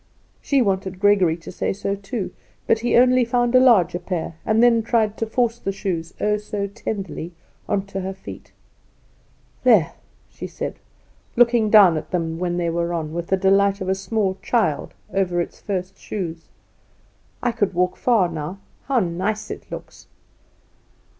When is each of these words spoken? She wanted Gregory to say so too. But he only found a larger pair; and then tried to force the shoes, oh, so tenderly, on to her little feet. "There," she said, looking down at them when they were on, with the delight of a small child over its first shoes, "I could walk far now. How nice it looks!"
She 0.41 0.63
wanted 0.63 0.99
Gregory 0.99 1.37
to 1.37 1.51
say 1.51 1.73
so 1.73 1.93
too. 1.95 2.31
But 2.65 2.79
he 2.79 2.97
only 2.97 3.23
found 3.23 3.53
a 3.53 3.59
larger 3.59 3.99
pair; 3.99 4.33
and 4.47 4.63
then 4.63 4.81
tried 4.81 5.15
to 5.17 5.27
force 5.27 5.59
the 5.59 5.71
shoes, 5.71 6.15
oh, 6.19 6.37
so 6.37 6.65
tenderly, 6.65 7.33
on 7.69 7.85
to 7.85 7.99
her 8.01 8.07
little 8.07 8.23
feet. 8.23 8.51
"There," 9.63 9.91
she 10.27 10.47
said, 10.47 10.79
looking 11.35 11.69
down 11.69 11.97
at 11.97 12.09
them 12.09 12.39
when 12.39 12.57
they 12.57 12.71
were 12.71 12.93
on, 12.95 13.13
with 13.13 13.27
the 13.27 13.37
delight 13.37 13.79
of 13.79 13.89
a 13.89 13.93
small 13.93 14.39
child 14.41 14.95
over 15.13 15.39
its 15.39 15.61
first 15.61 15.99
shoes, 15.99 16.45
"I 17.43 17.51
could 17.51 17.75
walk 17.75 17.95
far 17.95 18.27
now. 18.27 18.57
How 18.85 19.01
nice 19.01 19.51
it 19.51 19.69
looks!" 19.71 20.07